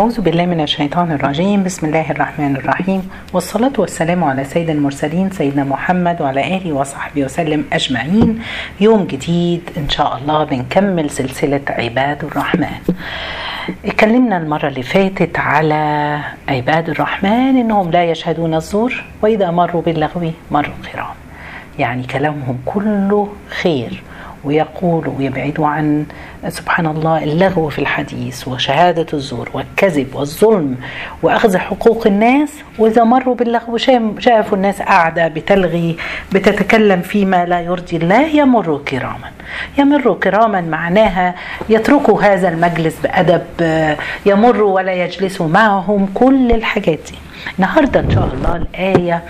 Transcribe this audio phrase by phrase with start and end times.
[0.00, 1.64] أعوذ بالله من الشيطان الرجيم.
[1.64, 3.10] بسم الله الرحمن الرحيم.
[3.32, 8.42] والصلاة والسلام على سيد المرسلين سيدنا محمد وعلى آله وصحبه وسلم أجمعين.
[8.80, 12.80] يوم جديد إن شاء الله بنكمل سلسلة عباد الرحمن.
[13.84, 16.18] اتكلمنا المرة اللي فاتت على
[16.48, 21.16] عباد الرحمن إنهم لا يشهدون الزور وإذا مروا باللغو مروا كرام
[21.78, 23.28] يعني كلامهم كله
[23.62, 24.02] خير.
[24.44, 26.06] ويقولوا ويبعدوا عن
[26.48, 30.76] سبحان الله اللغو في الحديث وشهادة الزور والكذب والظلم
[31.22, 33.76] وأخذ حقوق الناس وإذا مروا باللغو
[34.18, 35.96] شافوا الناس قاعدة بتلغي
[36.32, 39.30] بتتكلم فيما لا يرضي الله يمروا كراما.
[39.78, 41.34] يمروا كراما معناها
[41.68, 43.42] يتركوا هذا المجلس بأدب
[44.26, 47.18] يمروا ولا يجلسوا معهم كل الحاجات دي.
[47.58, 49.22] النهاردة إن شاء الله الآية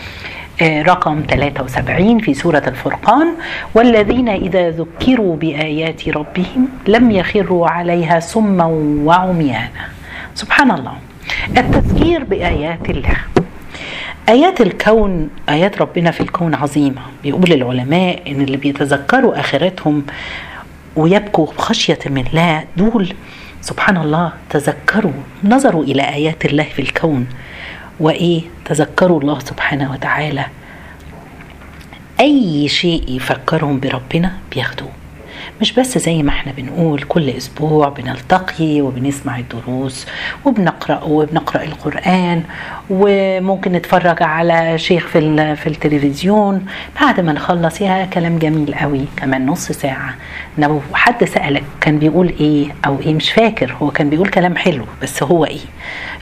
[0.62, 3.28] رقم 73 في سورة الفرقان
[3.74, 8.64] والذين إذا ذكروا بآيات ربهم لم يخروا عليها صما
[9.04, 9.88] وعميانا.
[10.34, 10.92] سبحان الله.
[11.56, 13.16] التذكير بآيات الله.
[14.28, 17.02] آيات الكون آيات ربنا في الكون عظيمة.
[17.22, 20.02] بيقول العلماء إن اللي بيتذكروا آخرتهم
[20.96, 23.12] ويبكوا خشية من الله دول
[23.61, 25.12] سبحان الله تذكروا
[25.44, 27.27] نظروا إلى آيات الله في الكون.
[28.00, 30.46] وإيه؟ تذكروا الله سبحانه وتعالى.
[32.20, 34.97] أي شيء يفكرهم بربنا بياخدوه.
[35.61, 40.06] مش بس زي ما إحنا بنقول كل أسبوع بنلتقي وبنسمع الدروس
[40.45, 42.42] وبنقرأ وبنقرأ القرآن
[42.91, 46.67] وممكن نتفرج على شيخ في في التلفزيون.
[47.01, 49.05] بعد ما نخلص يا كلام جميل قوي.
[49.17, 50.14] كمان نص ساعة.
[50.59, 53.77] لو حد سألك كان بيقول إيه أو إيه مش فاكر.
[53.83, 55.61] هو كان بيقول كلام حلو بس هو إيه؟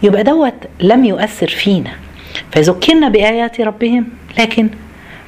[0.03, 1.91] يبقى دوت لم يؤثر فينا.
[2.53, 4.07] فذكرنا بآيات ربهم
[4.39, 4.69] لكن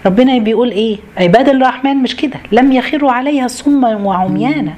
[0.06, 2.36] ربنا بيقول إيه؟ عباد الرحمن مش كده.
[2.52, 4.74] لم يخروا عليها صما وعميانا.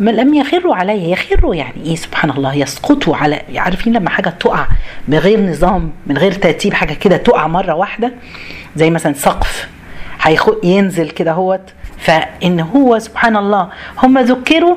[0.00, 4.66] لم يخروا عليها يخروا يعني إيه؟ سبحان الله يسقطوا على عارفين لما حاجة تقع
[5.08, 8.12] بغير نظام من غير ترتيب حاجة كده تقع مرة واحدة
[8.76, 9.68] زي مثلا سقف
[10.64, 11.60] ينزل كده هوت.
[11.98, 13.68] فإن هو سبحان الله
[14.02, 14.76] هم ذكروا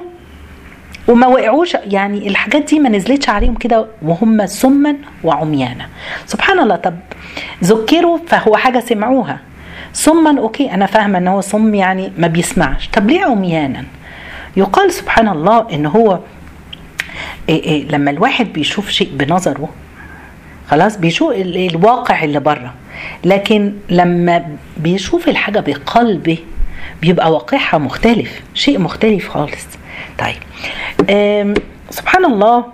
[1.07, 5.87] وما وقعوش يعني الحاجات دي ما نزلتش عليهم كده وهم سما وعميانا.
[6.25, 6.95] سبحان الله طب
[7.63, 9.39] ذكروا فهو حاجة سمعوها.
[9.93, 12.87] صما أوكي أنا فاهمة إن هو صم يعني ما بيسمعش.
[12.87, 13.83] طب ليه عميانا؟
[14.57, 16.19] يقال سبحان الله إن هو
[17.49, 19.69] إيه إيه لما الواحد بيشوف شيء بنظره
[20.69, 22.73] خلاص بيشوف الواقع اللي بره.
[23.25, 24.45] لكن لما
[24.77, 26.37] بيشوف الحاجة بقلبه
[27.01, 29.65] بيبقى واقعها مختلف شيء مختلف خالص.
[30.19, 31.57] طيب
[31.89, 32.65] سبحان الله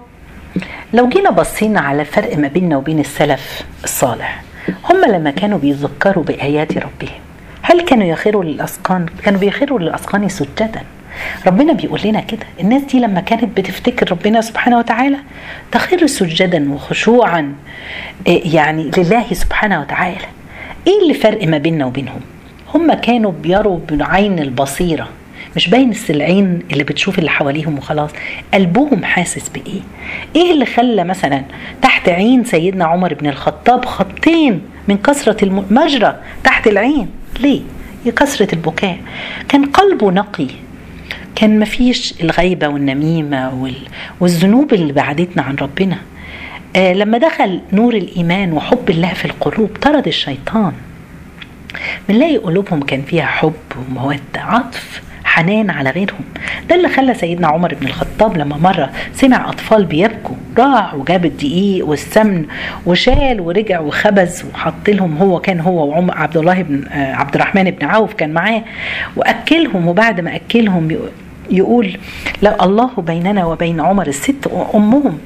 [0.93, 4.41] لو جينا بصينا على الفرق ما بيننا وبين السلف الصالح
[4.89, 7.19] هم لما كانوا بيذكروا بآيات ربهم
[7.61, 10.81] هل كانوا يخروا للأسقان؟ كانوا بيخروا للأسقان سجدا.
[11.47, 12.45] ربنا بيقول لنا كده.
[12.59, 15.17] الناس دي لما كانت بتفتكر ربنا سبحانه وتعالى
[15.71, 17.55] تخر سجدا وخشوعا
[18.27, 20.25] يعني لله سبحانه وتعالى.
[20.87, 22.21] إيه اللي فرق ما بيننا وبينهم؟
[22.75, 25.07] هم كانوا بيروا بعين البصيرة.
[25.55, 28.09] مش باين السلعين اللي بتشوف اللي حواليهم وخلاص.
[28.53, 29.81] قلبهم حاسس بإيه؟
[30.35, 31.43] إيه اللي خلى مثلا
[31.81, 37.61] تحت عين سيدنا عمر بن الخطاب خطين من كثرة المجرى تحت العين؟ ليه؟
[38.15, 38.97] كثرة البكاء.
[39.49, 40.47] كان قلبه نقي.
[41.35, 43.71] كان مفيش الغيبة والنميمة
[44.19, 45.97] والذنوب اللي بعدتنا عن ربنا.
[46.75, 50.73] آه لما دخل نور الإيمان وحب الله في القلوب طرد الشيطان.
[52.09, 53.53] بنلاقي قلوبهم كان فيها حب
[53.89, 55.01] ومودة عطف.
[55.29, 56.21] حنان على غيرهم.
[56.69, 61.85] ده اللي خلى سيدنا عمر بن الخطاب لما مرة سمع أطفال بيبكوا راح وجاب الدقيق
[61.87, 62.45] والسمن
[62.85, 67.85] وشال ورجع وخبز وحط لهم هو كان هو وعمر عبد الله بن عبد الرحمن بن
[67.85, 68.63] عوف كان معاه
[69.15, 70.87] وأكلهم وبعد ما أكلهم
[71.51, 71.97] يقول
[72.41, 75.17] لا الله بيننا وبين عمر الست أمهم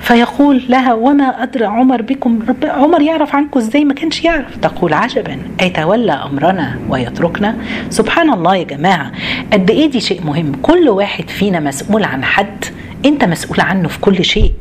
[0.00, 4.56] فيقول لها وما أدرى عمر بكم رب عمر يعرف عنكم إزاي؟ ما كانش يعرف.
[4.56, 7.56] تقول عجبا أيتولى أمرنا ويتركنا.
[7.90, 9.12] سبحان الله يا جماعة
[9.52, 12.64] قد إيه دي شيء مهم؟ كل واحد فينا مسؤول عن حد
[13.04, 14.52] أنت مسؤول عنه في كل شيء.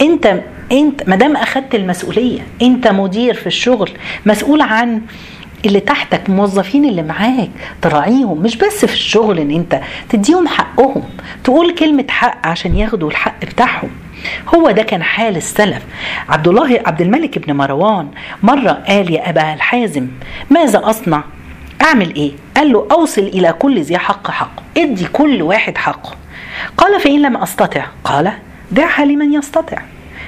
[0.00, 0.40] أنت
[0.72, 3.90] أنت ما دام أخدت المسؤولية أنت مدير في الشغل
[4.26, 5.00] مسؤول عن
[5.66, 7.50] اللي تحتك موظفين اللي معاك
[7.82, 11.02] تراعيهم مش بس في الشغل إن أنت تديهم حقهم
[11.44, 13.90] تقول كلمة حق عشان ياخدوا الحق بتاعهم.
[14.54, 15.82] هو ده كان حال السلف.
[16.28, 18.08] عبد الله عبد الملك بن مروان
[18.42, 20.08] مرة قال يا أبا الحازم
[20.50, 21.24] ماذا أصنع؟
[21.82, 26.10] أعمل إيه؟ قال له أوصل إلى كل ذي حق حق ادي كل واحد حقه.
[26.76, 27.84] قال فإن لم أستطع.
[28.04, 28.32] قال
[28.72, 29.78] دعها لمن يستطع.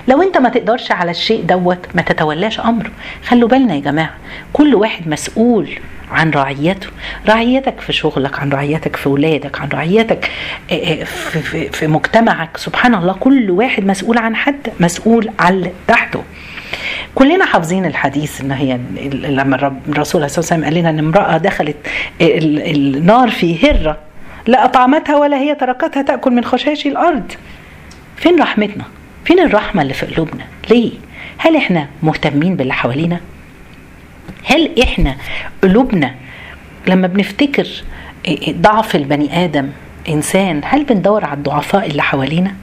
[0.08, 2.90] لو انت ما تقدرش على الشيء دوت ما تتولاش أمره.
[3.26, 4.14] خلوا بالنا يا جماعة
[4.52, 5.78] كل واحد مسؤول
[6.10, 6.88] عن رعيته.
[7.28, 10.30] رعيتك في شغلك عن رعيتك في ولادك عن رعيتك
[10.68, 11.04] في,
[11.42, 12.56] في, في مجتمعك.
[12.56, 16.22] سبحان الله كل واحد مسؤول عن حد مسؤول عن تحته.
[17.14, 18.78] كلنا حافظين الحديث إن هي
[19.12, 19.56] لما
[19.88, 21.76] الرسول صلى الله عليه وسلم قال لنا إن امرأة دخلت
[22.20, 23.98] النار في هرة
[24.46, 27.32] لا أطعمتها ولا هي تركتها تأكل من خشاش الأرض.
[28.16, 28.84] فين رحمتنا؟
[29.26, 30.92] فين الرحمة اللي في قلوبنا؟ ليه؟
[31.38, 33.20] هل إحنا مهتمين باللي حوالينا؟
[34.44, 35.16] هل إحنا
[35.62, 36.14] قلوبنا
[36.86, 37.66] لما بنفتكر
[38.50, 39.68] ضعف البني آدم
[40.08, 42.54] إنسان هل بندور على الضعفاء اللي حوالينا؟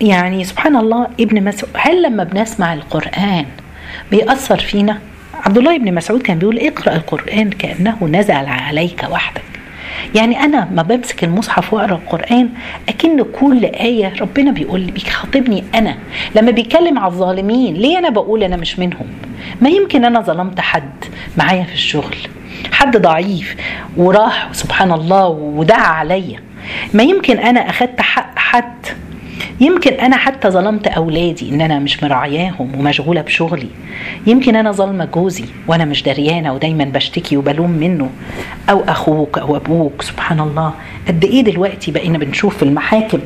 [0.00, 3.46] يعني سبحان الله ابن مسعود هل لما بنسمع القرآن
[4.10, 4.98] بيأثر فينا؟
[5.46, 9.42] عبد الله بن مسعود كان بيقول اقرأ القرآن كأنه نزل عليك وحدك.
[10.14, 12.48] يعني أنا ما بمسك المصحف وأقرأ القرآن
[12.88, 15.96] أكن كل آية ربنا بيقول لي بيخاطبني أنا.
[16.36, 19.06] لما بيتكلم على الظالمين ليه أنا بقول أنا مش منهم؟
[19.60, 21.04] ما يمكن أنا ظلمت حد
[21.36, 22.16] معايا في الشغل
[22.72, 23.56] حد ضعيف
[23.96, 26.40] وراح سبحان الله ودعا عليا.
[26.94, 28.86] ما يمكن أنا أخدت حق حد
[29.60, 33.68] يمكن أنا حتى ظلمت أولادي إن أنا مش مراعياهم ومشغولة بشغلي.
[34.26, 38.10] يمكن أنا ظالمه جوزي وأنا مش دريانة ودايما بشتكي وبلوم منه.
[38.70, 40.74] أو أخوك أو أبوك سبحان الله.
[41.08, 43.18] قد إيه دلوقتي بقينا بنشوف في المحاكم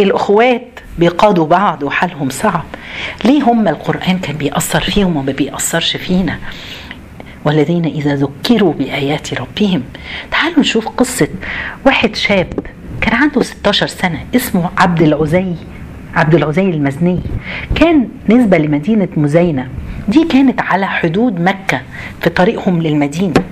[0.00, 2.64] الأخوات بيقادوا بعض وحالهم صعب.
[3.24, 6.38] ليه هم القرآن كان بيأثر فيهم وما بيأثرش فينا؟
[7.44, 9.82] والذين إذا ذكروا بآيات ربهم
[10.30, 11.28] تعالوا نشوف قصة
[11.86, 12.52] واحد شاب
[13.00, 15.54] كان عنده 16 سنة اسمه عبد العزي
[16.14, 17.20] عبد العزي المزني.
[17.74, 19.68] كان نسبة لمدينة مزينة.
[20.08, 21.80] دي كانت على حدود مكة
[22.20, 23.42] في طريقهم للمدينة.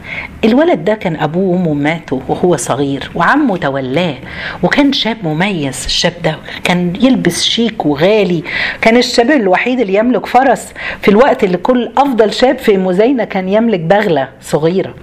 [0.45, 4.15] الولد ده كان أبوه وأمه ماتوا وهو صغير وعمه تولاه
[4.62, 5.85] وكان شاب مميز.
[5.85, 8.43] الشاب ده كان يلبس شيك وغالي
[8.81, 10.73] كان الشاب الوحيد اللي يملك فرس.
[11.03, 14.95] في الوقت اللي كل أفضل شاب في مزينة كان يملك بغلة صغيرة.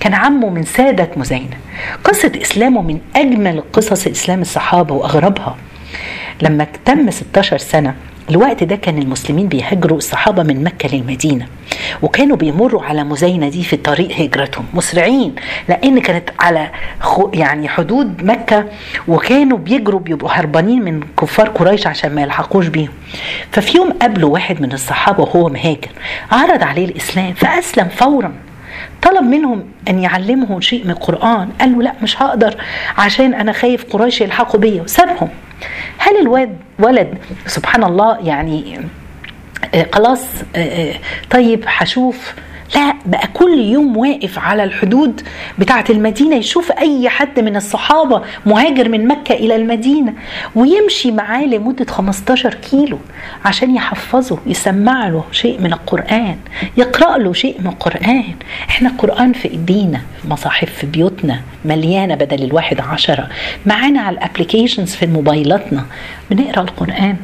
[0.00, 1.56] كان عمه من سادة مزينة.
[2.04, 5.56] قصة إسلامه من أجمل قصص إسلام الصحابة وأغربها.
[6.42, 7.94] لما تم 16 سنة
[8.30, 11.46] الوقت ده كان المسلمين بيهاجروا الصحابة من مكة للمدينة
[12.02, 15.34] وكانوا بيمروا على مزينة دي في طريق هجرتهم مسرعين
[15.68, 16.70] لأن كانت على
[17.34, 18.64] يعني حدود مكة
[19.08, 22.90] وكانوا بيجروا بيبقوا هربانين من كفار قريش عشان ما يلحقوش بيهم.
[23.52, 25.88] ففي يوم قابلوا واحد من الصحابة وهو مهاجر
[26.32, 28.32] عرض عليه الإسلام فأسلم فورا.
[29.02, 32.56] طلب منهم أن يعلمه شيء من القرآن قال له لا مش هقدر
[32.98, 35.28] عشان أنا خايف قريش يلحقوا بيا وسابهم.
[36.02, 38.80] هل الواد ولد سبحان الله يعني
[39.92, 40.24] خلاص
[41.30, 42.34] طيب هشوف
[42.74, 45.20] لا بقى كل يوم واقف على الحدود
[45.58, 50.14] بتاعة المدينة يشوف أي حد من الصحابة مهاجر من مكة إلى المدينة
[50.54, 52.98] ويمشي معاه لمدة 15 كيلو
[53.44, 56.36] عشان يحفظه يسمع له شيء من القرآن
[56.76, 58.24] يقرأ له شيء من القرآن.
[58.68, 63.28] إحنا القرآن في إيدينا مصاحف في بيوتنا مليانة بدل الواحد عشرة.
[63.66, 65.84] معانا على الابليكيشنز في موبايلاتنا
[66.30, 67.16] بنقرأ القرآن.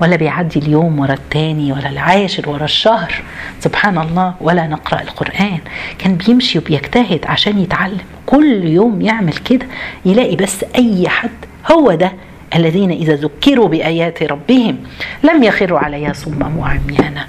[0.00, 3.22] ولا بيعدي اليوم ورا التاني ولا العاشر ورا الشهر.
[3.60, 5.58] سبحان الله ولا نقرأ القرآن.
[5.98, 8.00] كان بيمشي وبيجتهد عشان يتعلم.
[8.26, 9.66] كل يوم يعمل كده
[10.04, 11.30] يلاقي بس أي حد
[11.72, 12.12] هو ده
[12.54, 14.78] الذين إذا ذكروا بآيات ربهم
[15.22, 17.26] لم يخروا عليها صما وعميانا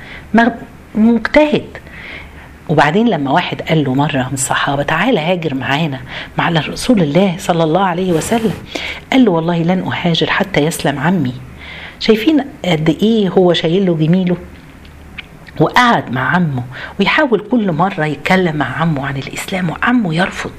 [0.96, 1.66] مجتهد.
[2.70, 6.00] وبعدين لما واحد قال له مرة من الصحابة تعالى هاجر معانا
[6.38, 8.54] مع رسول الله صلى الله عليه وسلم.
[9.12, 11.34] قال له والله لن أهاجر حتى يسلم عمي.
[12.02, 14.38] شايفين قد إيه هو شايل له جميله؟
[15.60, 16.64] وقعد مع عمه
[17.00, 20.52] ويحاول كل مرة يتكلم مع عمه عن الإسلام وعمه يرفض.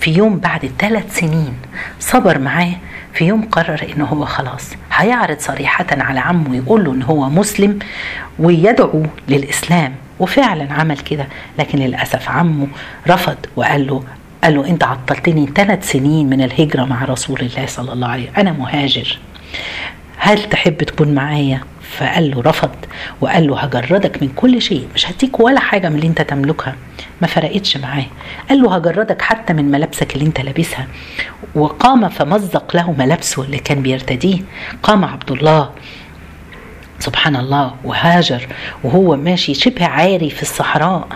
[0.00, 1.54] في يوم بعد ثلاث سنين
[2.00, 2.72] صبر معاه
[3.14, 7.78] في يوم قرر إنه هو خلاص هيعرض صريحة على عمه يقول له إن هو مسلم
[8.38, 9.94] ويدعو للإسلام.
[10.20, 12.66] وفعلا عمل كده لكن للأسف عمه
[13.08, 14.02] رفض وقال له
[14.44, 18.36] قال له أنت عطلتني ثلاث سنين من الهجرة مع رسول الله صلى الله عليه وسلم.
[18.36, 19.18] أنا مهاجر.
[20.30, 21.60] هل تحب تكون معايا؟
[21.98, 22.70] فقال له رفض.
[23.20, 24.88] وقال له هجردك من كل شيء.
[24.94, 26.76] مش هديك ولا حاجة من اللي انت تملكها.
[27.20, 28.06] ما فرقتش معاه.
[28.48, 30.86] قال له هجردك حتى من ملابسك اللي انت لابسها.
[31.54, 34.38] وقام فمزق له ملابسه اللي كان بيرتديه.
[34.82, 35.70] قام عبد الله.
[36.98, 37.74] سبحان الله.
[37.84, 38.48] وهاجر.
[38.84, 41.08] وهو ماشي شبه عاري في الصحراء.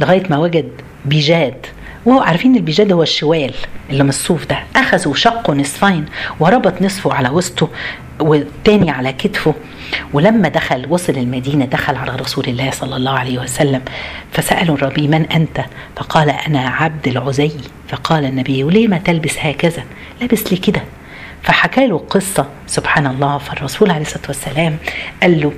[0.00, 0.70] لغاية ما وجد
[1.04, 1.66] بيجاد.
[2.06, 3.54] وهو عارفين البيجاد هو الشوال
[3.90, 4.58] اللي من الصوف ده.
[4.76, 6.06] أخذوا شقه نصفين
[6.40, 7.68] وربط نصفه على وسطه
[8.20, 9.54] والتاني على كتفه.
[10.12, 13.82] ولما دخل وصل المدينة دخل على رسول الله صلى الله عليه وسلم.
[14.32, 15.64] فسألوا الربي من أنت؟
[15.96, 17.52] فقال أنا عبد العزي.
[17.88, 19.82] فقال النبي ليه ما تلبس هكذا؟
[20.20, 20.82] لابس لي كده.
[21.42, 23.38] فحكى له قصة سبحان الله.
[23.38, 24.76] فالرسول عليه الصلاة والسلام
[25.22, 25.52] قال له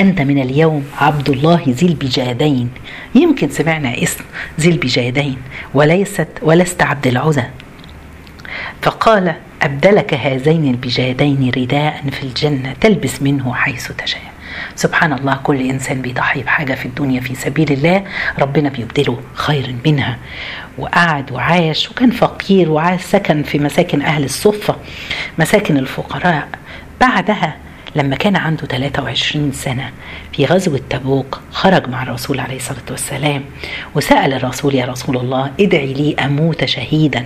[0.00, 2.70] أنت من اليوم عبد الله ذي البجادين.
[3.14, 4.24] يمكن سمعنا اسم
[4.60, 5.36] ذي البجادين
[5.74, 7.44] وليست ولست عبد العزى.
[8.82, 14.32] فقال أبدلك هذين البجادين رداء في الجنة تلبس منه حيث تشاء.
[14.76, 18.04] سبحان الله كل إنسان بيضحي بحاجة في الدنيا في سبيل الله
[18.38, 20.18] ربنا بيبدله خير منها.
[20.78, 24.76] وقعد وعاش وكان فقير وعاش سكن في مساكن أهل الصفة
[25.38, 26.48] مساكن الفقراء.
[27.00, 27.56] بعدها
[27.96, 29.90] لما كان عنده 23 سنة
[30.32, 33.44] في غزوة تبوك خرج مع الرسول عليه الصلاة والسلام
[33.94, 37.24] وسأل الرسول يا رسول الله ادعي لي أموت شهيدا.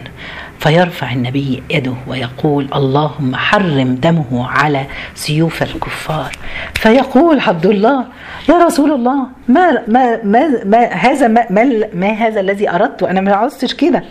[0.61, 6.37] فيرفع النبي يده ويقول اللهم حرم دمه على سيوف الكفار.
[6.75, 8.05] فيقول عبد الله
[8.49, 13.21] يا رسول الله ما ما ما, ما هذا ما, ما, ما هذا الذي أردت؟ أنا
[13.21, 14.05] ما عدتش كده.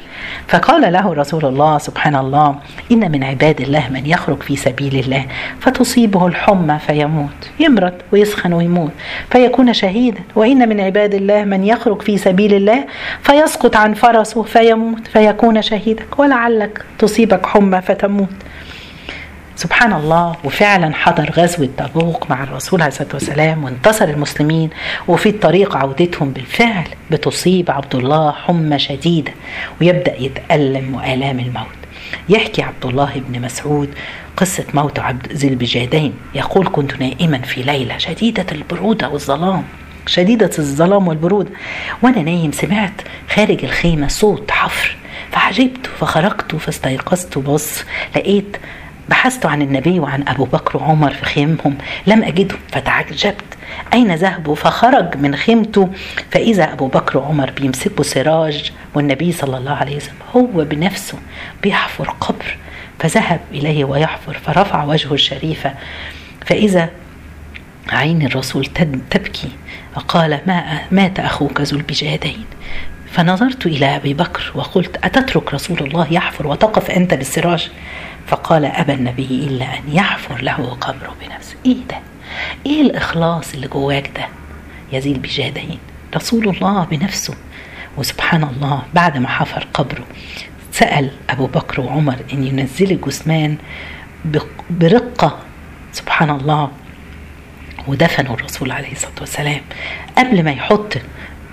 [0.48, 2.56] فقال له رسول الله سبحان الله
[2.92, 5.26] إن من عباد الله من يخرج في سبيل الله
[5.60, 8.92] فتصيبه الحمى فيموت يمرض ويسخن ويموت
[9.30, 10.20] فيكون شهيدا.
[10.36, 12.86] وإن من عباد الله من يخرج في سبيل الله
[13.22, 16.04] فيسقط عن فرسه فيموت فيكون شهيدا.
[16.34, 18.30] ولعلك تصيبك حمى فتموت.
[19.56, 24.70] سبحان الله وفعلا حضر غزوة تبوك مع الرسول عليه الصلاة والسلام وانتصر المسلمين
[25.08, 29.32] وفي الطريق عودتهم بالفعل بتصيب عبد الله حمى شديدة
[29.82, 31.80] ويبدأ يتألم وآلام الموت.
[32.30, 33.90] يحكي عبد الله بن مسعود
[34.38, 36.14] قصة موت عبد ذي البجادين.
[36.36, 39.64] يقول كنت نائما في ليلة شديدة البرودة والظلام
[40.08, 41.50] شديدة الظلام والبرودة
[42.02, 45.03] وأنا نايم سمعت خارج الخيمة صوت حفر
[45.34, 47.84] فعجبت فخرجت فاستيقظت بص
[48.16, 48.58] لقيت
[49.10, 53.44] بحثت عن النبي وعن أبو بكر وعمر في خيمهم لم أجدهم فتعجبت.
[53.94, 55.90] أين ذهبوا فخرج من خيمته.
[56.32, 61.18] فإذا أبو بكر وعمر بيمسكوا سراج والنبي صلى الله عليه وسلم هو بنفسه
[61.64, 62.58] بيحفر قبر
[63.00, 65.74] فذهب إليه ويحفر فرفع وجهه الشريفة.
[66.46, 66.90] فإذا
[67.90, 68.66] عين الرسول
[69.10, 69.50] تبكي
[69.96, 72.46] وقال ما مات أخوك ذو البجادين.
[73.14, 77.72] فنظرت إلى أبي بكر وقلت أتترك رسول الله يحفر وتقف أنت بالسراج؟
[78.28, 81.56] فقال أبى النبي إلا أن يحفر له قبره بنفسه.
[81.66, 82.00] إيه ده؟
[82.66, 84.28] إيه الإخلاص اللي جواك ده
[84.92, 85.80] يا ذي البجادين
[86.16, 87.34] رسول الله بنفسه.
[87.98, 90.06] وسبحان الله بعد ما حفر قبره
[90.72, 93.58] سأل أبو بكر وعمر أن ينزل الجثمان
[94.70, 95.40] برقة.
[95.92, 96.72] سبحان الله.
[97.88, 99.62] ودفنوا الرسول عليه الصلاة والسلام.
[100.18, 100.98] قبل ما يحط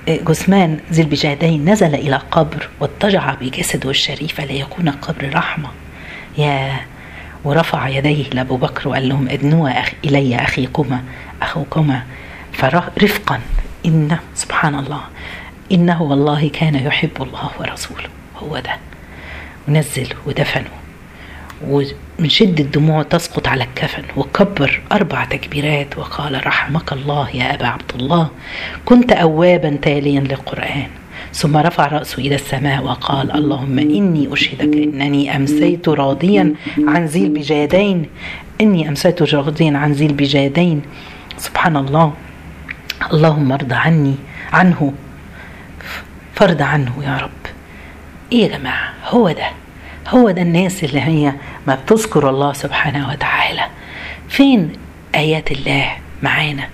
[0.09, 5.69] جثمان ذي البجادين نزل إلى قبر واضطجع بجسده الشريف ليكون قبر رحمة.
[6.39, 6.81] يا
[7.45, 11.03] ورفع يديه لأبو بكر وقال لهم ادنوا أخ إلي أخيكما
[11.43, 12.03] أخوكما
[12.53, 13.41] فرفقا
[13.87, 15.01] إن سبحان الله.
[15.73, 18.09] إنه والله كان يحب الله ورسوله.
[18.37, 18.77] هو ده.
[19.69, 20.80] ونزل ودفنه.
[21.69, 27.93] ومن شدة دموع تسقط على الكفن وكبر أربع تكبيرات وقال رحمك الله يا أبا عبد
[27.95, 28.29] الله
[28.85, 30.87] كنت أوابا تاليا للقرآن
[31.33, 38.07] ثم رفع رأسه إلى السماء وقال اللهم إني أشهدك إنني أمسيت راضيا عن ذي البجادين
[38.61, 40.83] إني أمسيت راضيا عن ذي البجادين.
[41.39, 42.13] سبحان الله.
[43.13, 44.15] اللهم ارضى عني
[44.53, 44.93] عنه
[46.35, 47.43] فرض عنه يا رب.
[48.33, 49.60] إيه يا جماعة؟ هو ده.
[50.11, 51.33] هو ده الناس اللي هي
[51.67, 53.67] ما بتذكر الله سبحانه وتعالى.
[54.29, 54.73] فين
[55.15, 56.69] آيات الله معانا؟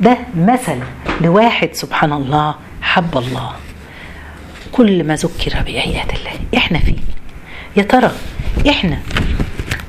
[0.00, 0.78] ده مثل
[1.20, 3.52] لواحد سبحان الله حب الله.
[4.72, 7.00] كل ما ذكر بآيات الله إحنا فين؟
[7.76, 8.10] يا ترى
[8.68, 8.98] إحنا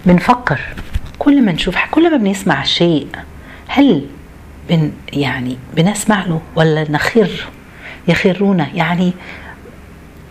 [0.06, 0.60] بنفكر؟
[1.20, 3.08] كل ما نشوف كل ما بنسمع شيء
[3.68, 4.06] هل
[4.70, 7.30] بن يعني بنسمع له ولا نخر؟
[8.08, 9.14] يخرون يعني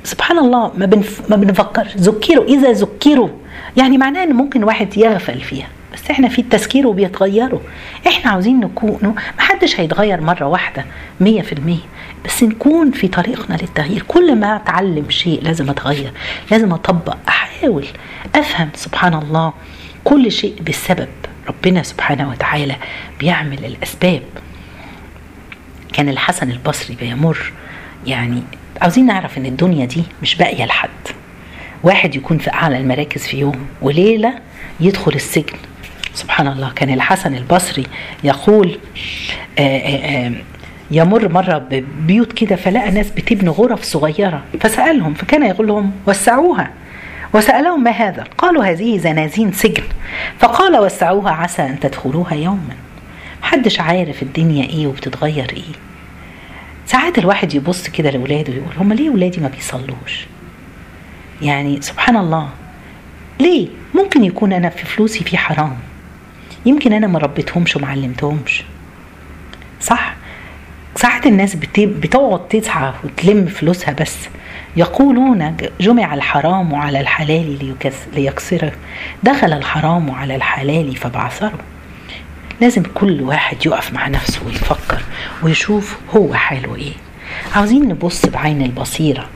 [0.06, 3.28] سبحان الله ما بنف ما بنفكر ذكروا إذا ذكروا
[3.76, 7.60] يعني معناه إن ممكن واحد يغفل فيها بس إحنا في التذكير وبيتغيروا.
[8.06, 10.84] إحنا عاوزين نكون ما حدش هيتغير مرة واحدة
[11.20, 11.84] مية في المية.
[12.24, 14.02] بس نكون في طريقنا للتغيير.
[14.08, 16.12] كل ما أتعلم شيء لازم أتغير
[16.50, 17.86] لازم أطبق أحاول
[18.34, 18.68] أفهم.
[18.74, 19.52] سبحان الله
[20.04, 21.08] كل شيء بالسبب.
[21.48, 22.76] ربنا سبحانه وتعالى
[23.20, 24.22] بيعمل الأسباب.
[25.92, 27.52] كان الحسن البصري بيمر
[28.06, 28.42] يعني
[28.80, 30.90] عاوزين نعرف إن الدنيا دي مش باقية لحد.
[31.82, 34.34] واحد يكون في أعلى المراكز في يوم وليلة
[34.80, 35.58] يدخل السجن.
[36.14, 36.72] سبحان الله.
[36.76, 37.86] كان الحسن البصري
[38.24, 38.78] يقول
[39.58, 40.32] آآ آآ
[40.90, 44.42] يمر مرة ببيوت كده فلقى ناس بتبني غرف صغيرة.
[44.60, 46.70] فسألهم فكان يقول لهم وسعوها.
[47.34, 49.84] وسألهم ما هذا؟ قالوا هذه زنازين سجن.
[50.38, 51.30] فقال وسعوها.
[51.30, 52.76] عسى أن تدخلوها يوما.
[53.42, 55.85] محدش عارف الدنيا إيه وبتتغير إيه.
[56.86, 60.26] ساعات الواحد يبص كده لاولاده ويقول هم ليه ولادي ما بيصلوش؟
[61.42, 62.48] يعني سبحان الله.
[63.40, 65.76] ليه؟ ممكن يكون أنا في فلوسي في حرام.
[66.66, 68.64] يمكن أنا ما ربيتهمش وما علمتهمش.
[69.80, 70.14] صح؟
[70.96, 74.16] ساعات الناس بتقعد تسعى وتلم فلوسها بس.
[74.76, 77.76] يقولون جمع الحرام على الحلال
[78.14, 78.72] ليكسره.
[79.22, 81.58] دخل الحرام على الحلال فبعثره.
[82.60, 85.02] لازم كل واحد يقف مع نفسه ويفكر
[85.42, 86.92] ويشوف هو حاله إيه.
[87.54, 89.26] عاوزين نبص بعين البصيرة.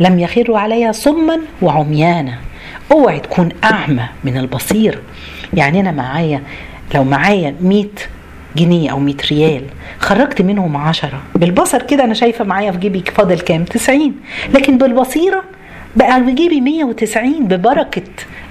[0.00, 2.38] لم يخروا عليها صما وعميانا.
[2.92, 4.98] أوعي تكون أعمى من البصيره
[5.54, 6.42] يعني أنا معايا
[6.94, 7.84] لو معايا 100
[8.56, 9.62] جنيه أو 100 ريال
[9.98, 14.14] خرجت منهم 10 بالبصر كده أنا شايفة معايا في جيبي فاضل كام؟ 90
[14.54, 15.44] لكن بالبصيرة
[15.96, 18.02] بقى في جيبي 190 ببركة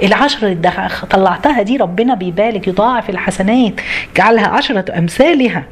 [0.03, 0.71] العشرة اللي
[1.09, 3.73] طلعتها دي ربنا بيبارك يضاعف الحسنات
[4.17, 5.63] جعلها عشرة أمثالها.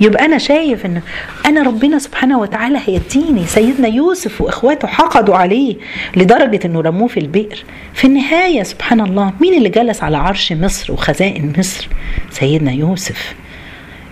[0.00, 1.00] يبقى أنا شايف إن
[1.46, 5.76] أنا ربنا سبحانه وتعالى هيديني سيدنا يوسف وإخواته حقدوا عليه
[6.16, 7.64] لدرجة إنه رموه في البئر.
[7.94, 11.88] في النهاية سبحان الله مين اللي جلس على عرش مصر وخزائن مصر؟
[12.30, 13.34] سيدنا يوسف.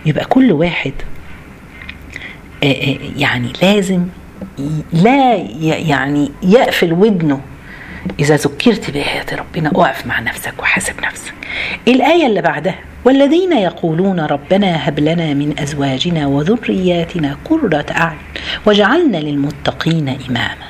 [0.07, 0.93] يبقى كل واحد
[3.17, 4.05] يعني لازم
[4.93, 7.41] لا يعني يقفل ودنه.
[8.21, 11.35] إذا ذكرت بآيات ربنا أقف مع نفسك وحاسب نفسك.
[11.89, 18.19] الآية اللي بعدها والذين يقولون ربنا هب لنا من أزواجنا وذرياتنا قرة أعين
[18.67, 20.67] وجعلنا للمتقين إماما.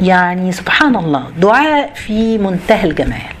[0.00, 3.36] يعني سبحان الله دعاء في منتهى الجمال.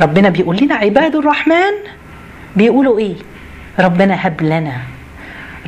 [0.00, 1.74] ربنا بيقول لنا عباد الرحمن
[2.56, 3.14] بيقولوا إيه؟
[3.78, 4.76] ربنا هب لنا.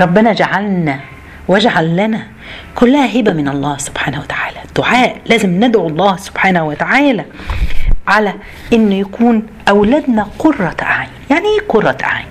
[0.01, 1.01] ربنا جعلنا
[1.49, 2.27] واجعل لنا.
[2.75, 4.57] كلها هبة من الله سبحانه وتعالى.
[4.77, 7.25] دعاء لازم ندعو الله سبحانه وتعالى
[8.09, 8.35] على
[8.73, 11.09] ان يكون أولادنا قرة أعين.
[11.31, 12.27] يعني إيه قرة أعين؟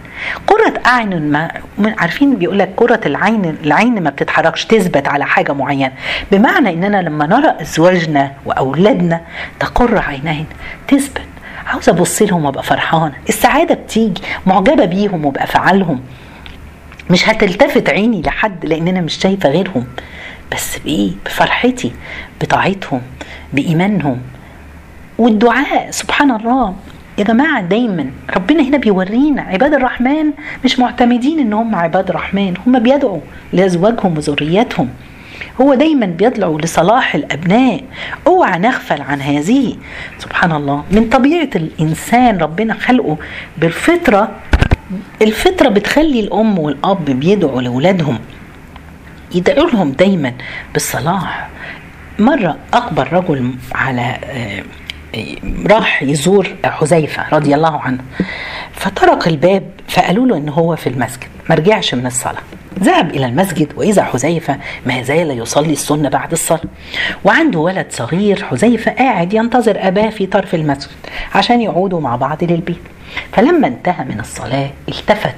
[0.47, 1.51] قرة أعين ما
[1.97, 5.91] عارفين بيقول لك قرة العين العين ما بتتحركش تثبت على حاجة معينة.
[6.31, 9.21] بمعنى إننا لما نرى أزواجنا وأولادنا
[9.59, 10.45] تقر عينين
[10.87, 11.21] تثبت.
[11.67, 16.01] عاوزة أبص لهم وأبقى فرحانة السعادة بتيجي معجبة بيهم وأبقى فعلهم
[17.11, 19.85] مش هتلتفت عيني لحد لأن أنا مش شايفة غيرهم.
[20.51, 21.91] بس بإيه؟ بفرحتي
[22.41, 23.01] بطاعتهم
[23.53, 24.21] بإيمانهم.
[25.17, 26.75] والدعاء سبحان الله.
[27.17, 30.31] يا جماعة دايما ربنا هنا بيورينا عباد الرحمن
[30.65, 33.19] مش معتمدين إن هم عباد الرحمن هم بيدعوا
[33.53, 34.89] لأزواجهم وذرياتهم.
[35.61, 37.83] هو دايما بيدعو لصلاح الأبناء.
[38.27, 39.75] أوعى نغفل عن هذه.
[40.19, 40.83] سبحان الله.
[40.91, 43.17] من طبيعة الإنسان ربنا خلقه
[43.57, 44.31] بالفطرة
[45.21, 48.19] الفطرة بتخلي الأم والأب بيدعوا لأولادهم
[49.35, 50.33] يدعوا لهم دايما
[50.73, 51.49] بالصلاح.
[52.19, 54.17] مرة أكبر رجل على
[55.65, 58.03] راح يزور حذيفة رضي الله عنه.
[58.73, 62.41] فطرق الباب فقالوا له إن هو في المسجد ما رجعش من الصلاة.
[62.79, 66.61] ذهب إلى المسجد وإذا حذيفة ما زال يصلي السنة بعد الصلاة.
[67.23, 70.91] وعنده ولد صغير حذيفة قاعد ينتظر أباه في طرف المسجد
[71.35, 72.81] عشان يعودوا مع بعض للبيت.
[73.33, 75.35] فلما انتهى من الصلاة التفت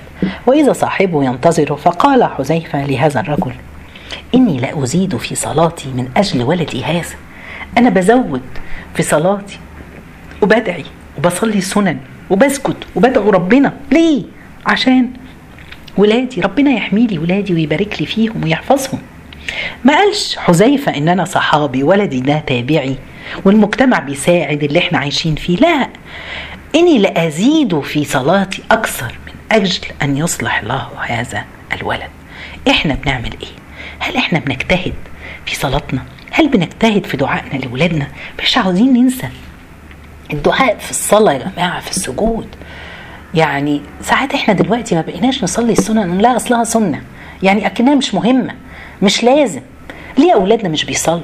[0.47, 3.53] وإذا صاحبه ينتظره فقال حذيفة لهذا الرجل
[4.36, 7.15] إني لا أزيد في صلاتي من أجل ولدي هذا
[7.77, 8.41] أنا بزود
[8.95, 9.60] في صلاتي
[10.41, 10.86] وبدعي
[11.17, 11.97] وبصلي سنن
[12.29, 13.73] وبسكت وبدعو ربنا.
[13.91, 14.23] ليه؟
[14.65, 15.10] عشان
[15.97, 18.99] ولادي ربنا يحمي لي ولادي ويبارك لي فيهم ويحفظهم.
[19.84, 22.95] ما قالش حذيفة إن أنا صحابي ولدي ده تابعي
[23.45, 25.58] والمجتمع بيساعد اللي إحنا عايشين فيه.
[25.58, 25.89] لا
[26.75, 32.10] إني لأزيد في صلاتي أكثر من أجل أن يصلح الله هذا الولد.
[32.69, 33.49] إحنا بنعمل إيه؟
[33.99, 34.93] هل إحنا بنجتهد
[35.45, 36.03] في صلاتنا؟
[36.36, 38.08] هل بنجتهد في دعائنا لاولادنا
[38.43, 39.28] مش عاوزين ننسى.
[40.34, 42.48] الدعاء في الصلاة يا جماعة في السجود.
[43.34, 47.02] يعني ساعات إحنا دلوقتي ما بقيناش نصلي السنة لا اصلها سنة.
[47.43, 48.54] يعني أكنها مش مهمة
[49.02, 49.62] مش لازم.
[50.17, 51.22] ليه أولادنا مش بيصلوا؟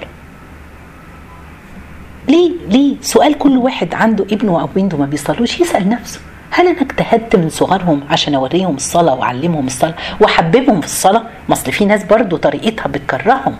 [2.27, 6.19] ليه ليه؟ سؤال كل واحد عنده ابنه أو بنته ما بيصلوش يسأل نفسه.
[6.51, 11.71] هل أنا اجتهدت من صغرهم عشان أوريهم الصلاة وأعلمهم الصلاة وأحببهم في الصلاة؟ ما أصل
[11.71, 13.55] في ناس برضو طريقتها بتكرههم.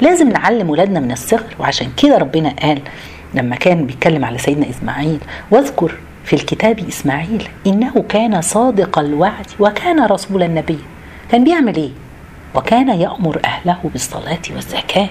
[0.00, 2.80] لازم نعلم ولادنا من الصغر وعشان كده ربنا قال
[3.34, 5.18] لما كان بيتكلم على سيدنا إسماعيل
[5.50, 10.78] واذكر في الكتاب إسماعيل إنه كان صادق الوعد وكان رسول النبي.
[11.32, 11.90] كان بيعمل إيه؟
[12.54, 15.08] وكان يأمر أهله بالصلاة والزكاة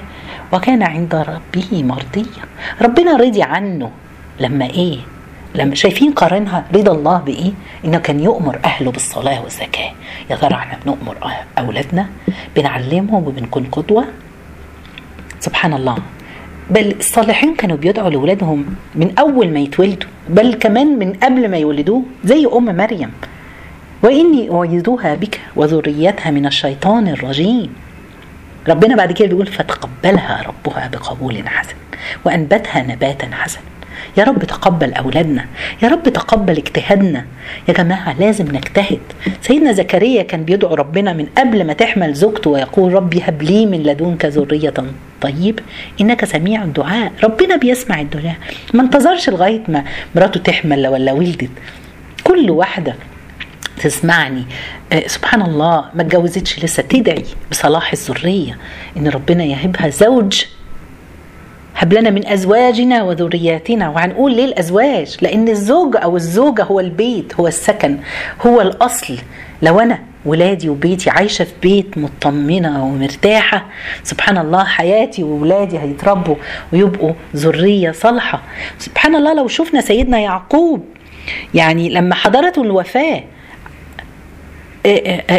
[0.54, 2.44] وكان عند ربه مرضيا.
[2.82, 3.92] ربنا رضي عنه
[4.40, 4.98] لما إيه؟
[5.56, 7.52] لما شايفين قارنها رضا الله بإيه؟
[7.86, 9.92] إنه كان يؤمر أهله بالصلاة والزكاة.
[10.30, 11.16] يا ترى إحنا بنؤمر
[11.58, 12.06] أولادنا؟
[12.56, 14.06] بنعلمهم وبنكون قدوة؟
[15.40, 15.98] سبحان الله.
[16.70, 22.04] بل الصالحين كانوا بيدعوا لاولادهم من أول ما يتولدوا بل كمان من قبل ما يولدوه
[22.26, 23.12] زي أم مريم.
[24.04, 27.74] وإني أعيذها بك وذريتها من الشيطان الرجيم.
[28.70, 31.76] ربنا بعد كده بيقول فتقبلها ربها بقبول حسن
[32.26, 33.77] وأنبتها نباتا حسنا.
[34.18, 35.46] يا رب تقبل أولادنا
[35.84, 37.26] يا رب تقبل اجتهادنا.
[37.68, 39.00] يا جماعة لازم نجتهد.
[39.42, 43.84] سيدنا زكريا كان بيدعو ربنا من قبل ما تحمل زوجته ويقول ربي هب لي من
[43.84, 44.74] لدنك ذرية.
[45.22, 45.60] طيب
[46.02, 47.12] إنك سميع الدعاء.
[47.24, 48.36] ربنا بيسمع الدعاء.
[48.74, 49.84] ما انتظرش لغاية ما
[50.16, 51.50] مراته تحمل ولا ولدت.
[52.24, 52.96] كل واحدة
[53.84, 54.44] تسمعني.
[54.94, 58.58] آه سبحان الله ما اتجوزتش لسه تدعي بصلاح الذرية
[58.98, 60.46] إن ربنا يهبها زوج
[61.80, 63.90] هب لنا من أزواجنا وذرياتنا.
[63.90, 67.98] وهنقول ليه الازواج لأن الزوج أو الزوجة هو البيت هو السكن
[68.48, 69.18] هو الأصل.
[69.62, 73.66] لو أنا ولادي وبيتي عايشة في بيت مطمنة ومرتاحة
[74.04, 76.36] سبحان الله حياتي وولادي هيتربوا
[76.74, 78.42] ويبقوا ذرية صالحة.
[78.80, 80.86] سبحان الله لو شفنا سيدنا يعقوب
[81.54, 83.24] يعني لما حضرته الوفاة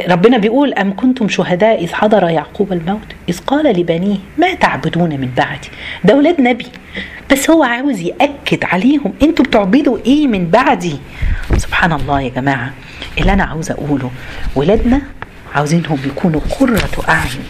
[0.08, 5.30] ربنا بيقول أم كنتم شهداء إذ حضر يعقوب الموت؟ إذ قال لبنيه ما تعبدون من
[5.37, 5.68] بعدي؟
[6.04, 6.66] ده ولاد نبي.
[7.32, 10.96] بس هو عاوز يأكد عليهم أنتوا بتعبدوا إيه من بعدي؟
[11.56, 12.72] سبحان الله يا جماعة.
[13.18, 14.11] اللي أنا عاوز أقوله
[14.56, 15.00] ولادنا
[15.54, 17.44] عاوزينهم يكونوا قرة أعين.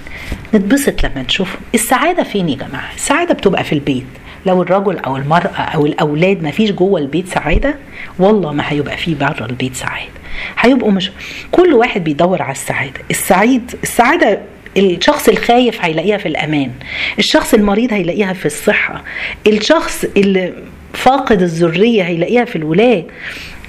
[0.55, 1.61] نتبسط لما نشوفهم.
[1.75, 4.05] السعادة فين يا جماعة؟ السعادة بتبقى في البيت.
[4.47, 7.75] لو الرجل أو المرأة أو الأولاد ما فيش جوه البيت سعادة
[8.19, 10.11] والله ما هيبقى فيه بره البيت سعادة.
[10.59, 11.11] هيبقوا مش
[11.53, 13.01] كل واحد بيدور على السعادة.
[13.11, 14.41] السعيد السعادة
[14.77, 16.71] الشخص الخايف هيلاقيها في الأمان.
[17.19, 19.05] الشخص المريض هيلاقيها في الصحة.
[19.47, 20.53] الشخص اللي
[20.93, 23.05] فاقد الذرية هيلاقيها في الولاد.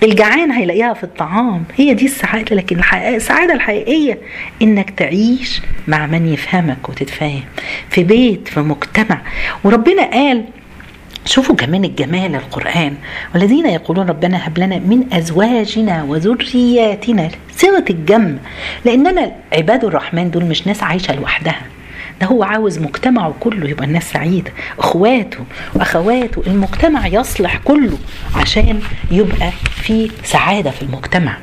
[0.03, 1.63] الجعان هيلاقيها في الطعام.
[1.77, 2.55] هي دي السعادة.
[2.55, 4.17] لكن السعادة الحقيقية
[4.61, 7.43] إنك تعيش مع من يفهمك وتتفاهم.
[7.89, 9.21] في بيت في مجتمع.
[9.63, 10.43] وربنا قال
[11.29, 12.93] شوفوا كمان الجمال القرآن.
[13.33, 18.37] والذين يقولون ربنا هب لنا من أزواجنا وذرياتنا صيغة الجم
[18.85, 21.61] لأننا عباد الرحمن دول مش ناس عايشة لوحدها.
[22.21, 25.39] ده هو عاوز مجتمعه كله يبقى الناس سعيدة أخواته
[25.75, 27.97] وأخواته المجتمع يصلح كله
[28.35, 28.79] عشان
[29.11, 31.37] يبقى في سعادة في المجتمع.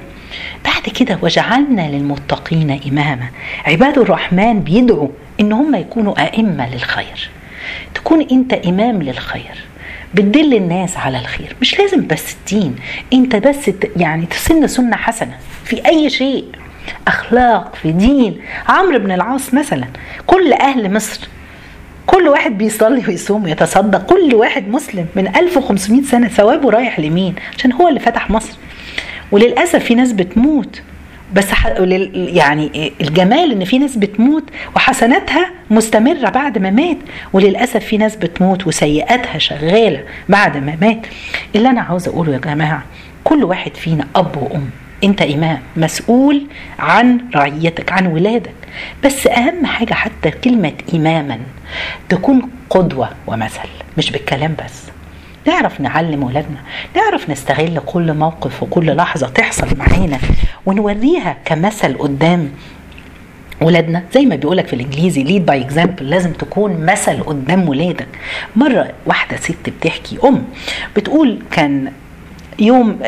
[0.65, 3.29] بعد كده وجعلنا للمتقين إماما.
[3.65, 5.09] عباد الرحمن بيدعوا
[5.41, 7.31] إن هم يكونوا أئمة للخير.
[7.95, 9.55] تكون أنت إمام للخير.
[10.17, 11.57] بتدل الناس على الخير.
[11.61, 12.77] مش لازم بس الدين.
[13.13, 15.39] انت بس يعني تسن سنة حسنة.
[15.65, 16.45] في أي شيء.
[17.09, 18.41] أخلاق في دين.
[18.69, 19.87] عمرو بن العاص مثلا.
[20.27, 21.29] كل أهل مصر.
[22.07, 24.07] كل واحد بيصلي ويصوم ويتصدق.
[24.07, 28.57] كل واحد مسلم من 1500 سنة ثوابه رايح لمين؟ عشان هو اللي فتح مصر.
[29.33, 30.83] وللأسف في ناس بتموت.
[31.35, 31.47] بس
[32.15, 34.45] يعني الجمال إن في ناس بتموت
[34.77, 36.97] وحسناتها مستمرة بعد ما مات
[37.33, 41.07] وللأسف في ناس بتموت وسيئاتها شغالة بعد ما مات.
[41.55, 42.83] اللي أنا عاوز أقوله يا جماعة
[43.25, 44.71] كل واحد فينا أب وأم.
[45.05, 46.47] أنت إمام مسؤول
[46.79, 48.55] عن رعيتك عن ولادك.
[49.05, 51.39] بس أهم حاجة حتى كلمة اماما
[52.09, 54.83] تكون قدوة ومثل مش بالكلام بس.
[55.47, 56.57] نعرف نعلم ولادنا
[56.97, 60.19] نعرف نستغل كل موقف وكل لحظة تحصل معانا
[60.67, 62.51] ونوريها كمثل قدام
[63.61, 68.09] ولادنا زي ما بيقولك في الإنجليزي lead by example لازم تكون مثل قدام ولادك
[68.57, 70.45] مرة واحدة ست بتحكي أم
[70.97, 71.93] بتقول كان
[72.59, 72.99] يوم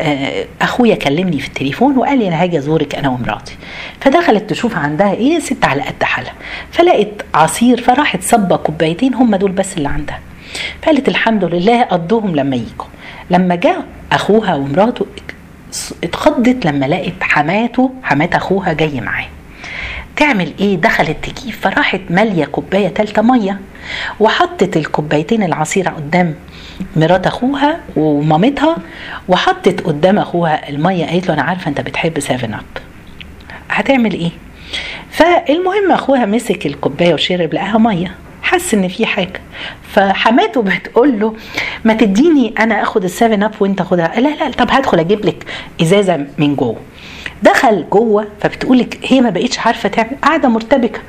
[0.61, 3.55] أخويا كلمني في التليفون وقال لي أنا هاجي أزورك أنا ومراتي.
[4.01, 6.33] فدخلت تشوف عندها إيه ست على قد حالها.
[6.71, 10.19] فلقت عصير فراحت صبة كوبايتين هم دول بس اللي عندها.
[10.81, 12.85] فقالت الحمد لله قضوهم لما يجوا.
[13.29, 15.05] لما جاء أخوها ومراته
[16.03, 19.25] اتخضت لما لقت حماته حمات أخوها جاي معاه.
[20.15, 23.59] تعمل إيه؟ دخلت تجيب فراحت مالية كوباية تالتة مية
[24.19, 26.35] وحطت الكوبايتين العصير قدام
[26.95, 28.77] مرات أخوها ومامتها
[29.27, 31.05] وحطت قدام أخوها المية.
[31.05, 32.63] قالت له أنا عارفة أنت بتحب 7 Up
[33.69, 34.31] هتعمل إيه؟
[35.11, 38.15] فالمهم أخوها مسك الكوباية وشرب لقاها مية.
[38.49, 39.41] حس إن في حاجة.
[39.93, 41.35] فحماته بتقول له
[41.85, 44.19] ما تديني أنا آخد ال Seven Up وأنت خدها.
[44.19, 45.45] لا لا طب هدخل أجيب لك
[45.81, 46.75] إزازة من جوه.
[47.43, 50.99] دخل جوه فبتقول لك هي ما بقتش عارفة تعمل قاعدة مرتبكة.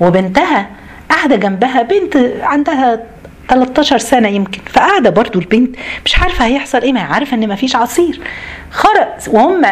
[0.00, 0.70] وبنتها
[1.10, 3.00] قاعدة جنبها بنت عندها
[3.48, 4.60] 13 سنة يمكن.
[4.66, 8.20] فقاعدة برضو البنت مش عارفة هيحصل إيه ما عارفة إن مفيش عصير.
[8.70, 9.62] خرج وهم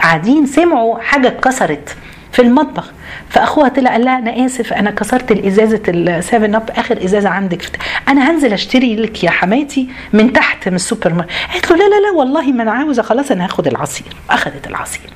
[0.00, 1.96] قاعدين سمعوا حاجة اتكسرت.
[2.32, 2.92] في المطبخ.
[3.28, 7.78] فأخوها طلع قال لها أنا آسف أنا كسرت الإزازة ال Seven Up آخر إزازة عندك.
[8.08, 12.00] أنا هنزل أشتري لك يا حماتي من تحت من السوبر ماركت قالت له لا لا
[12.00, 14.06] لا والله ما أنا عاوزة خلاص أنا هاخد العصير.
[14.30, 15.10] اخذت العصير.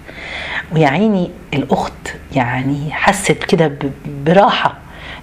[0.72, 1.92] ويا عيني الأخت
[2.32, 3.72] يعني حست كده
[4.26, 4.74] براحة.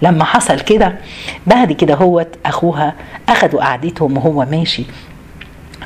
[0.02, 0.96] لما حصل كده
[1.48, 2.94] بعد كده هو أخوها
[3.30, 4.84] أخدوا قعدتهم وهو ماشي.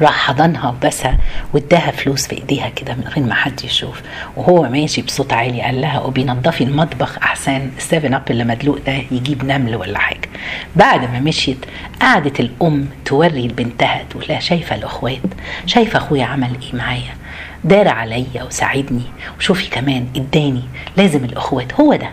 [0.01, 1.17] راح حضنها وبسها
[1.53, 4.01] واداها فلوس في ايديها كده من غير ما حد يشوف.
[4.35, 9.45] وهو ماشي بصوت عالي قال لها وبينضفي المطبخ أحسن السيفن اب اللي مدلوق ده يجيب
[9.45, 10.29] نمل ولا حاجة.
[10.75, 11.65] بعد ما مشيت
[12.01, 15.19] قعدت الأم توري لبنتها تقول لها شايفة الأخوات؟
[15.65, 17.15] شايفة أخويا عمل إيه معايا؟
[17.63, 19.03] دار عليا وساعدني.
[19.37, 20.63] وشوفي كمان اداني.
[20.97, 21.73] لازم الأخوات.
[21.73, 22.09] هو ده.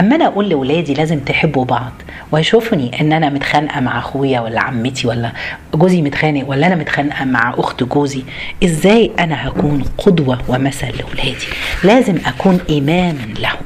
[0.00, 1.92] أما أنا أقول لاولادي لازم تحبوا بعض.
[2.32, 5.32] ويشوفني إن أنا متخانقة مع أخويا ولا عمتي ولا
[5.74, 8.22] جوزي متخانق ولا أنا متخانقة مع أخت جوزي
[8.64, 11.46] إزاي أنا هكون قدوة ومثل لاولادي
[11.84, 13.60] لازم أكون إماما لهم.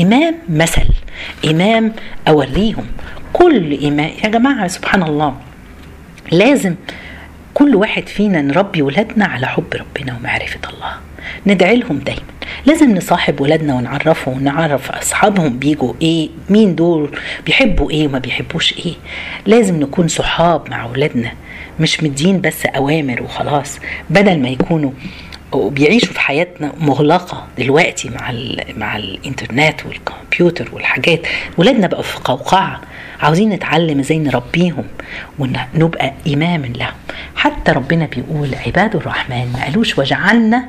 [0.00, 0.86] إمام مثل
[1.50, 1.92] إمام
[2.28, 2.86] اوريهم
[3.32, 5.34] كل امام يا جماعة سبحان الله.
[6.32, 6.74] لازم
[7.54, 11.05] كل واحد فينا نربي ولادنا على حب ربنا ومعرفة الله.
[11.46, 12.22] ندعي لهم دايما.
[12.66, 17.10] لازم نصاحب ولادنا ونعرفهم ونعرف أصحابهم بيجوا إيه مين دول
[17.46, 18.94] بيحبوا إيه وما بيحبوش إيه.
[19.46, 21.32] لازم نكون صحاب مع ولادنا
[21.80, 23.78] مش مدين بس أوامر وخلاص.
[24.10, 24.90] بدل ما يكونوا
[25.52, 28.32] وبيعيشوا في حياتنا مغلقة دلوقتي مع
[28.76, 31.20] مع الإنترنت والكمبيوتر والحاجات
[31.58, 32.80] ولادنا بقوا في قوقعة.
[33.20, 34.84] عاوزين نتعلم إزاي نربيهم
[35.38, 36.94] ونبقى إماما لهم.
[37.36, 40.64] حتى ربنا بيقول عباد الرحمن ما قالوش وجعلنا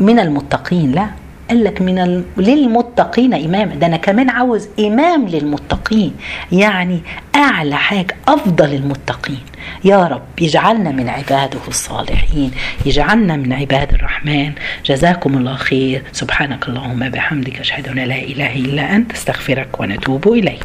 [0.00, 1.06] من المتقين لا.
[1.48, 2.24] قال لك من.
[2.36, 6.14] للمتقين إمام ده أنا كمان عاوز إمام للمتقين.
[6.52, 7.00] يعني
[7.36, 9.40] أعلى حاجة أفضل المتقين.
[9.84, 12.50] يا رب يجعلنا من عباده الصالحين.
[12.86, 14.52] يجعلنا من عباد الرحمن.
[14.86, 16.02] جزاكم الله خير.
[16.12, 20.62] سبحانك اللهم بحمدك أشهد أن لا إله إلا أنت أستغفرك ونتوب إليك.